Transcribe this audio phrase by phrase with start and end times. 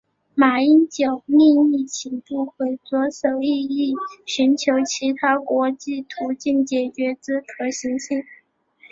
[0.33, 3.93] 马英九另亦请部会着手研议
[4.25, 8.23] 寻求其他国际途径解决之可行性。